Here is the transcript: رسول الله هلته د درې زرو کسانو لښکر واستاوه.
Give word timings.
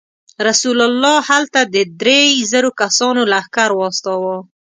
رسول 0.47 0.79
الله 0.89 1.15
هلته 1.29 1.61
د 1.73 1.75
درې 2.01 2.21
زرو 2.51 2.69
کسانو 2.81 3.21
لښکر 3.31 3.69
واستاوه. 3.75 4.35